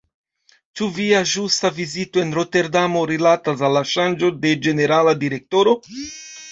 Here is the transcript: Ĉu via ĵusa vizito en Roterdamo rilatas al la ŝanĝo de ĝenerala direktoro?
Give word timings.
Ĉu 0.79 0.87
via 0.95 1.19
ĵusa 1.31 1.71
vizito 1.75 2.23
en 2.23 2.33
Roterdamo 2.39 3.05
rilatas 3.13 3.63
al 3.69 3.79
la 3.81 3.85
ŝanĝo 3.95 4.35
de 4.47 4.59
ĝenerala 4.65 5.17
direktoro? 5.25 5.81